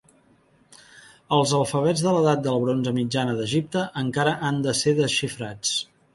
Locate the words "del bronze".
2.47-2.95